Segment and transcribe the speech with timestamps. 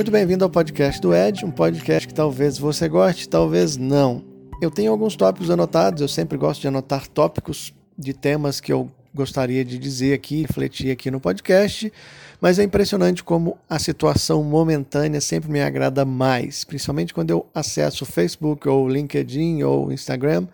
[0.00, 4.24] Muito bem-vindo ao podcast do Ed, um podcast que talvez você goste, talvez não.
[4.58, 8.90] Eu tenho alguns tópicos anotados, eu sempre gosto de anotar tópicos de temas que eu
[9.14, 11.92] gostaria de dizer aqui, refletir aqui no podcast,
[12.40, 18.04] mas é impressionante como a situação momentânea sempre me agrada mais, principalmente quando eu acesso
[18.04, 20.48] o Facebook ou LinkedIn ou Instagram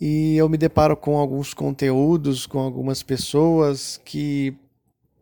[0.00, 4.52] e eu me deparo com alguns conteúdos, com algumas pessoas que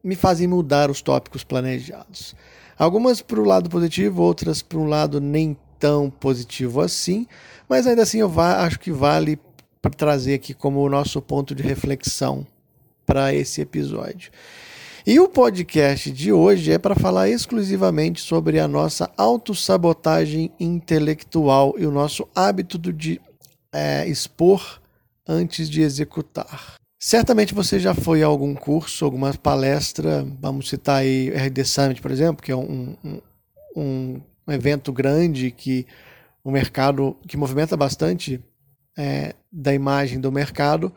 [0.03, 2.35] me fazem mudar os tópicos planejados.
[2.81, 7.27] Algumas para o lado positivo, outras para um lado nem tão positivo assim,
[7.69, 9.39] mas ainda assim eu acho que vale
[9.83, 12.47] para trazer aqui como o nosso ponto de reflexão
[13.05, 14.33] para esse episódio.
[15.07, 21.85] E o podcast de hoje é para falar exclusivamente sobre a nossa autossabotagem intelectual e
[21.85, 23.21] o nosso hábito de
[23.71, 24.81] é, expor
[25.29, 26.80] antes de executar.
[27.03, 32.11] Certamente você já foi a algum curso, alguma palestra, vamos citar aí RD Summit, por
[32.11, 32.95] exemplo, que é um,
[33.75, 35.87] um, um evento grande que
[36.45, 38.39] o mercado, que movimenta bastante
[38.99, 40.93] é, da imagem do mercado,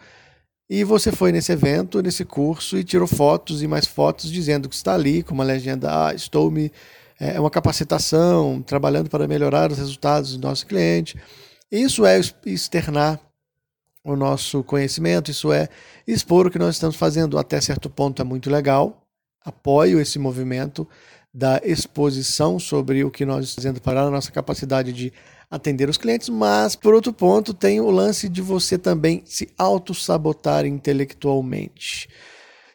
[0.69, 4.75] e você foi nesse evento, nesse curso, e tirou fotos e mais fotos dizendo que
[4.75, 6.69] está ali, com uma legenda, ah, estou me.
[7.17, 11.17] É, é uma capacitação, trabalhando para melhorar os resultados do nosso cliente.
[11.71, 13.21] Isso é externar
[14.03, 15.69] o nosso conhecimento, isso é
[16.05, 17.37] expor o que nós estamos fazendo.
[17.37, 19.01] Até certo ponto é muito legal,
[19.43, 20.87] apoio esse movimento
[21.33, 25.11] da exposição sobre o que nós estamos fazendo para a nossa capacidade de
[25.49, 30.65] atender os clientes, mas por outro ponto tem o lance de você também se auto-sabotar
[30.65, 32.09] intelectualmente.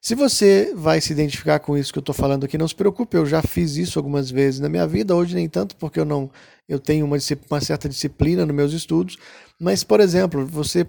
[0.00, 3.16] Se você vai se identificar com isso que eu estou falando aqui, não se preocupe,
[3.16, 6.30] eu já fiz isso algumas vezes na minha vida, hoje nem tanto, porque eu não
[6.68, 7.17] eu tenho uma,
[7.50, 9.17] uma certa disciplina nos meus estudos,
[9.58, 10.86] mas, por exemplo, você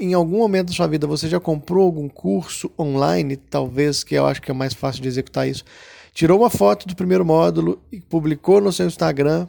[0.00, 4.26] em algum momento da sua vida você já comprou algum curso online, talvez que eu
[4.26, 5.64] acho que é mais fácil de executar isso,
[6.12, 9.46] tirou uma foto do primeiro módulo e publicou no seu Instagram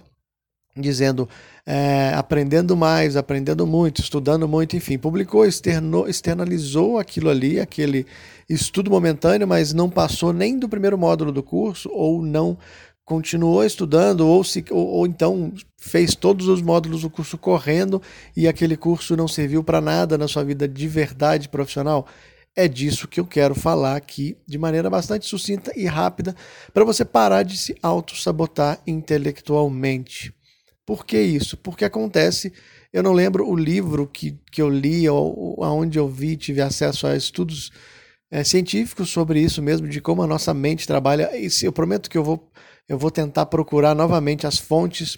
[0.75, 1.27] dizendo
[1.65, 8.05] é, aprendendo mais, aprendendo muito, estudando muito, enfim, publicou, externou, externalizou aquilo ali, aquele
[8.47, 12.57] estudo momentâneo, mas não passou nem do primeiro módulo do curso ou não
[13.07, 18.01] continuou estudando ou, se, ou, ou então fez todos os módulos do curso correndo
[18.35, 22.05] e aquele curso não serviu para nada na sua vida de verdade profissional.
[22.53, 26.35] É disso que eu quero falar aqui de maneira bastante sucinta e rápida
[26.73, 30.33] para você parar de se auto-sabotar intelectualmente.
[30.85, 31.55] Por que isso?
[31.55, 32.51] Porque acontece,
[32.91, 37.07] eu não lembro o livro que, que eu li ou aonde eu vi, tive acesso
[37.07, 37.71] a estudos
[38.29, 41.29] é, científicos sobre isso mesmo, de como a nossa mente trabalha.
[41.37, 42.51] E eu prometo que eu vou,
[42.87, 45.17] eu vou tentar procurar novamente as fontes,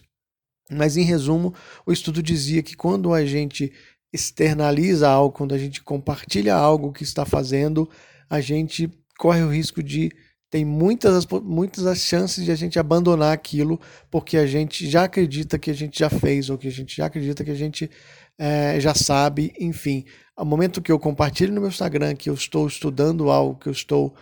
[0.72, 1.54] mas em resumo,
[1.86, 3.72] o estudo dizia que quando a gente
[4.12, 7.90] externaliza algo, quando a gente compartilha algo que está fazendo,
[8.30, 10.12] a gente corre o risco de
[10.50, 13.80] tem muitas, muitas as chances de a gente abandonar aquilo
[14.10, 17.06] porque a gente já acredita que a gente já fez ou que a gente já
[17.06, 17.90] acredita que a gente
[18.36, 20.06] é, já sabe, enfim.
[20.36, 23.72] Ao momento que eu compartilho no meu Instagram que eu estou estudando algo, que eu
[23.72, 24.16] estou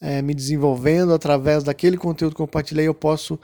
[0.00, 3.38] é, me desenvolvendo através daquele conteúdo que eu compartilhei, eu posso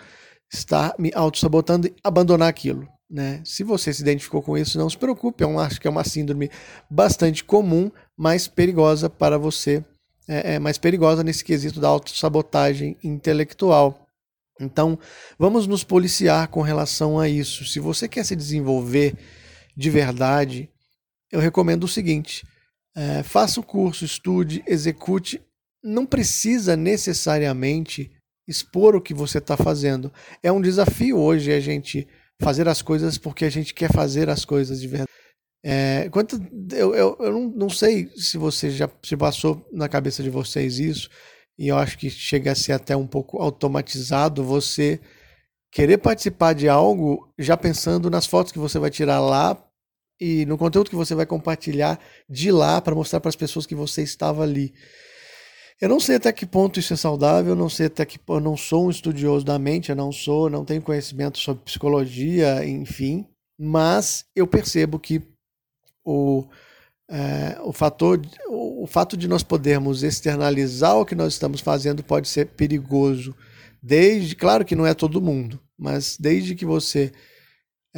[0.52, 2.88] estar me auto-sabotando e abandonar aquilo.
[3.08, 3.40] Né?
[3.44, 6.50] Se você se identificou com isso, não se preocupe, eu acho que é uma síndrome
[6.90, 9.84] bastante comum, mas perigosa para você
[10.28, 14.06] é, é mais perigosa nesse quesito da autossabotagem intelectual.
[14.60, 14.98] Então,
[15.38, 17.64] vamos nos policiar com relação a isso.
[17.64, 19.14] Se você quer se desenvolver
[19.76, 20.70] de verdade,
[21.30, 22.46] eu recomendo o seguinte:
[22.96, 25.40] é, faça o curso, estude, execute.
[25.86, 28.10] Não precisa necessariamente
[28.48, 30.12] expor o que você está fazendo.
[30.42, 32.06] É um desafio hoje a gente
[32.40, 35.10] fazer as coisas porque a gente quer fazer as coisas de verdade.
[35.64, 36.40] É, quanto,
[36.72, 40.78] eu, eu, eu não, não, sei se você já se passou na cabeça de vocês
[40.78, 41.10] isso,
[41.58, 45.00] e eu acho que chega a ser até um pouco automatizado você
[45.72, 49.60] querer participar de algo já pensando nas fotos que você vai tirar lá
[50.20, 51.98] e no conteúdo que você vai compartilhar
[52.30, 54.72] de lá para mostrar para as pessoas que você estava ali.
[55.80, 58.56] Eu não sei até que ponto isso é saudável, não sei até que eu não
[58.56, 63.26] sou um estudioso da mente, eu não sou, não tenho conhecimento sobre psicologia, enfim,
[63.58, 65.20] mas eu percebo que
[66.02, 66.46] o,
[67.10, 72.02] é, o, fator, o, o fato de nós podermos externalizar o que nós estamos fazendo
[72.02, 73.36] pode ser perigoso.
[73.82, 77.12] Desde, claro que não é todo mundo, mas desde que você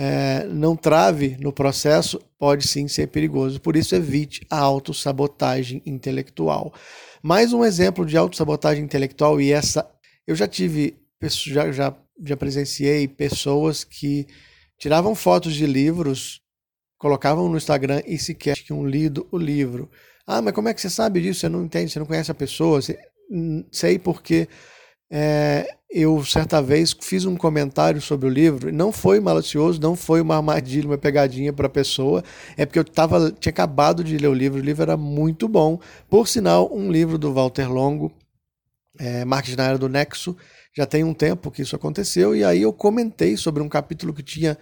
[0.01, 3.61] é, não trave no processo, pode sim ser perigoso.
[3.61, 6.73] Por isso, evite a autossabotagem intelectual.
[7.21, 9.85] Mais um exemplo de autossabotagem intelectual, e essa
[10.25, 11.93] eu já tive, já, já,
[12.25, 14.25] já presenciei pessoas que
[14.79, 16.41] tiravam fotos de livros
[16.97, 19.91] colocavam no Instagram e sequer tinham lido o livro.
[20.25, 21.41] Ah, mas como é que você sabe disso?
[21.41, 22.81] Você não entende, você não conhece a pessoa.
[22.81, 22.97] Você...
[23.73, 24.49] Sei porque
[25.11, 30.21] é, eu certa vez fiz um comentário sobre o livro, não foi malicioso, não foi
[30.21, 32.23] uma armadilha, uma pegadinha para a pessoa,
[32.57, 35.81] é porque eu tava, tinha acabado de ler o livro, o livro era muito bom,
[36.09, 38.13] por sinal, um livro do Walter Longo,
[38.99, 40.37] é, Marketing na Era do Nexo,
[40.77, 44.23] já tem um tempo que isso aconteceu, e aí eu comentei sobre um capítulo que
[44.23, 44.59] tinha,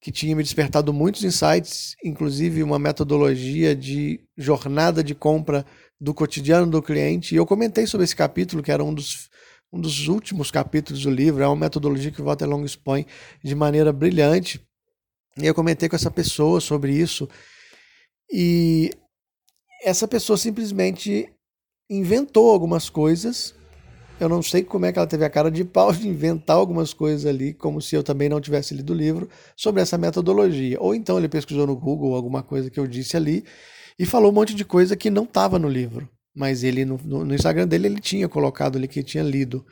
[0.00, 5.64] que tinha me despertado muitos insights, inclusive uma metodologia de jornada de compra
[6.00, 9.27] do cotidiano do cliente, e eu comentei sobre esse capítulo, que era um dos
[9.72, 13.06] um dos últimos capítulos do livro, é uma metodologia que o Walter Long expõe
[13.42, 14.60] de maneira brilhante.
[15.36, 17.28] E eu comentei com essa pessoa sobre isso.
[18.30, 18.90] E
[19.84, 21.32] essa pessoa simplesmente
[21.88, 23.54] inventou algumas coisas.
[24.18, 26.92] Eu não sei como é que ela teve a cara de pau de inventar algumas
[26.92, 30.80] coisas ali, como se eu também não tivesse lido o livro, sobre essa metodologia.
[30.80, 33.44] Ou então ele pesquisou no Google alguma coisa que eu disse ali
[33.98, 37.34] e falou um monte de coisa que não estava no livro mas ele no, no,
[37.34, 39.66] Instagram dele ele tinha colocado ali que tinha lido.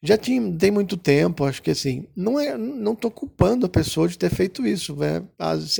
[0.00, 4.16] Já tinha, tem muito tempo, acho que assim, não é, não culpando a pessoa de
[4.16, 5.22] ter feito isso, né?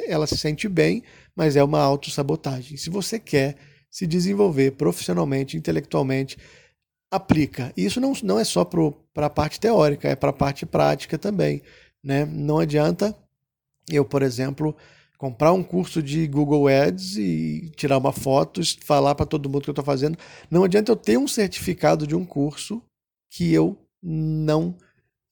[0.06, 1.02] ela se sente bem,
[1.34, 2.76] mas é uma autossabotagem.
[2.76, 3.56] Se você quer
[3.90, 6.36] se desenvolver profissionalmente, intelectualmente,
[7.10, 7.72] aplica.
[7.76, 11.62] Isso não, não é só para a parte teórica, é para a parte prática também,
[12.02, 12.24] né?
[12.24, 13.16] Não adianta
[13.90, 14.76] eu, por exemplo,
[15.22, 19.70] comprar um curso de Google Ads e tirar uma foto, falar para todo mundo que
[19.70, 20.18] eu estou fazendo.
[20.50, 22.82] Não adianta eu ter um certificado de um curso
[23.30, 24.76] que eu não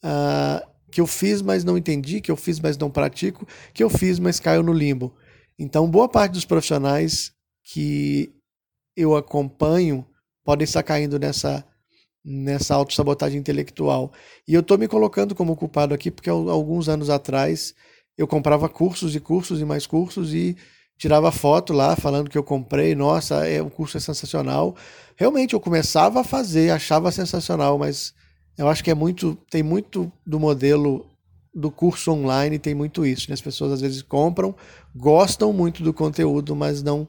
[0.05, 3.45] uh, que eu fiz, mas não entendi, que eu fiz, mas não pratico,
[3.75, 5.13] que eu fiz, mas caiu no limbo.
[5.59, 7.33] Então, boa parte dos profissionais
[7.65, 8.33] que
[8.97, 10.07] eu acompanho
[10.45, 11.67] podem estar caindo nessa
[12.25, 14.13] nessa autossabotagem intelectual.
[14.47, 17.75] E eu estou me colocando como culpado aqui porque alguns anos atrás
[18.17, 20.57] eu comprava cursos e cursos e mais cursos e
[20.99, 24.77] tirava foto lá falando que eu comprei, nossa, é, o curso é sensacional.
[25.17, 28.13] Realmente eu começava a fazer, achava sensacional, mas
[28.59, 31.07] eu acho que é muito, tem muito do modelo
[31.55, 33.35] do curso online, tem muito isso, né?
[33.35, 34.55] As pessoas às vezes compram,
[34.95, 37.09] gostam muito do conteúdo, mas não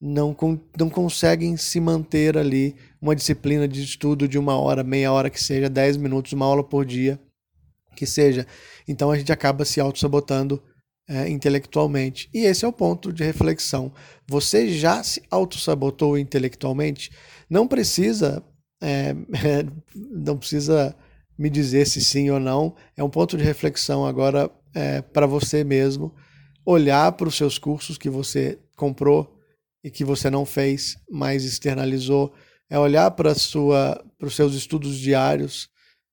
[0.00, 0.36] não,
[0.78, 5.42] não conseguem se manter ali uma disciplina de estudo de uma hora, meia hora que
[5.42, 7.18] seja, dez minutos, uma aula por dia
[7.94, 8.46] que seja.
[8.86, 10.62] Então a gente acaba se auto-sabotando
[11.08, 12.28] é, intelectualmente.
[12.32, 13.92] E esse é o ponto de reflexão.
[14.26, 17.10] Você já se auto-sabotou intelectualmente?
[17.48, 18.42] Não precisa,
[18.82, 19.14] é,
[19.94, 20.96] não precisa
[21.38, 22.74] me dizer se sim ou não.
[22.96, 26.14] É um ponto de reflexão agora é, para você mesmo.
[26.64, 29.38] Olhar para os seus cursos que você comprou
[29.82, 32.32] e que você não fez, mas externalizou.
[32.70, 35.68] É olhar para, os seus estudos diários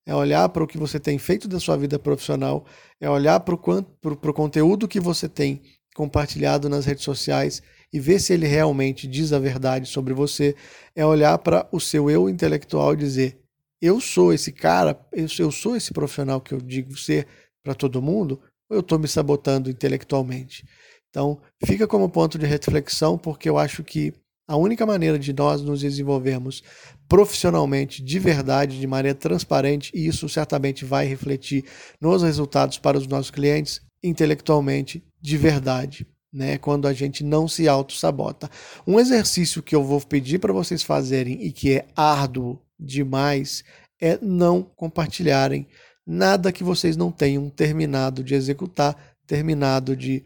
[0.06, 2.64] é olhar para o que você tem feito da sua vida profissional,
[3.00, 5.62] é olhar para o conteúdo que você tem
[5.94, 7.62] compartilhado nas redes sociais
[7.92, 10.56] e ver se ele realmente diz a verdade sobre você,
[10.96, 13.38] é olhar para o seu eu intelectual e dizer:
[13.80, 17.26] eu sou esse cara, eu, eu sou esse profissional que eu digo ser
[17.62, 18.40] para todo mundo,
[18.70, 20.64] ou eu estou me sabotando intelectualmente?
[21.10, 24.14] Então, fica como ponto de reflexão, porque eu acho que
[24.46, 26.62] a única maneira de nós nos desenvolvermos
[27.08, 31.64] profissionalmente, de verdade, de maneira transparente, e isso certamente vai refletir
[32.00, 36.06] nos resultados para os nossos clientes, intelectualmente, de verdade.
[36.34, 38.50] Né, quando a gente não se auto-sabota.
[38.86, 43.62] Um exercício que eu vou pedir para vocês fazerem e que é árduo demais
[44.00, 45.68] é não compartilharem
[46.06, 48.96] nada que vocês não tenham terminado de executar,
[49.26, 50.24] terminado de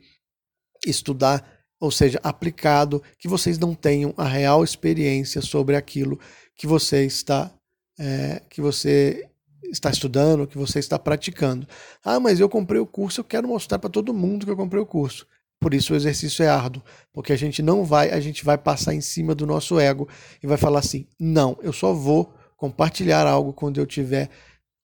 [0.87, 6.19] estudar, ou seja, aplicado, que vocês não tenham a real experiência sobre aquilo
[6.57, 7.53] que você está
[7.99, 9.29] é, que você
[9.65, 11.67] está estudando, que você está praticando.
[12.05, 14.81] Ah, mas eu comprei o curso, eu quero mostrar para todo mundo que eu comprei
[14.81, 15.27] o curso.
[15.61, 18.95] Por isso o exercício é árduo, porque a gente não vai, a gente vai passar
[18.95, 20.09] em cima do nosso ego
[20.43, 24.31] e vai falar assim: "Não, eu só vou compartilhar algo quando eu tiver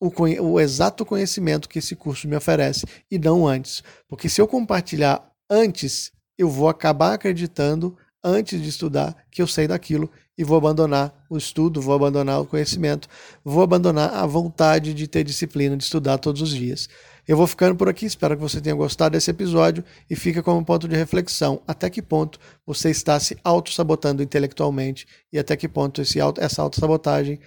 [0.00, 3.84] o, o exato conhecimento que esse curso me oferece e não antes.
[4.08, 9.66] Porque se eu compartilhar antes, eu vou acabar acreditando, antes de estudar, que eu sei
[9.66, 13.08] daquilo e vou abandonar o estudo, vou abandonar o conhecimento,
[13.44, 16.88] vou abandonar a vontade de ter disciplina, de estudar todos os dias.
[17.26, 20.64] Eu vou ficando por aqui, espero que você tenha gostado desse episódio e fica como
[20.64, 26.02] ponto de reflexão até que ponto você está se auto-sabotando intelectualmente e até que ponto
[26.02, 27.38] esse auto, essa auto-sabotagem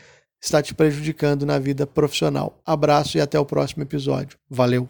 [0.41, 2.61] está te prejudicando na vida profissional.
[2.65, 4.37] Abraço e até o próximo episódio.
[4.49, 4.87] Valeu!